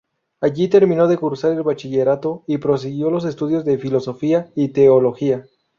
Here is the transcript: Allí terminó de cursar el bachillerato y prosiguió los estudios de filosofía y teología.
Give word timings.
Allí 0.41 0.67
terminó 0.67 1.07
de 1.07 1.15
cursar 1.15 1.51
el 1.51 1.61
bachillerato 1.61 2.43
y 2.47 2.57
prosiguió 2.57 3.11
los 3.11 3.23
estudios 3.23 3.65
de 3.65 3.77
filosofía 3.77 4.51
y 4.55 4.69
teología. 4.69 5.45